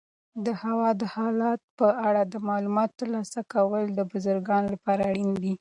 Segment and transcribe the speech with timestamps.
[0.45, 5.49] د هوا د حالاتو په اړه معلومات ترلاسه کول د بزګرانو لپاره اړین دي.